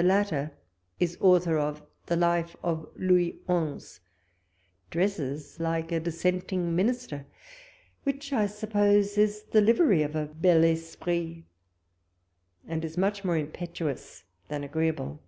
[0.00, 0.52] latter
[1.00, 3.98] is author of the Life of Louis Onze;
[4.90, 7.26] dresses like a dissenting minister,
[8.04, 11.42] which I sup pose is the livery of a bii esprit,
[12.68, 15.20] and is much more impetuous than agreeable.